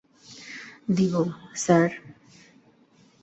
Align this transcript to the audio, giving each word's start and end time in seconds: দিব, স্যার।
দিব, 0.95 1.13
স্যার। 1.55 1.89